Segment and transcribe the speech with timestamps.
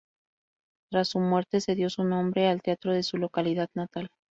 [0.91, 4.09] Tras su muerte, se dio su nombre al teatro de su localidad natal.